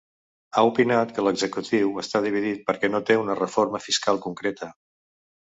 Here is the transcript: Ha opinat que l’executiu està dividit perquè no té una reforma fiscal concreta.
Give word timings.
Ha 0.51 0.61
opinat 0.69 1.11
que 1.17 1.25
l’executiu 1.27 1.91
està 2.05 2.21
dividit 2.23 2.65
perquè 2.71 2.91
no 2.95 3.03
té 3.11 3.19
una 3.27 3.37
reforma 3.43 3.83
fiscal 3.91 4.21
concreta. 4.27 4.73